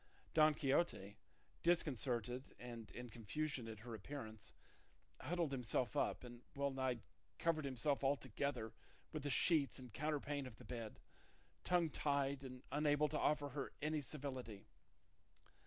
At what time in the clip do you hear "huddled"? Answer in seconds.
5.19-5.51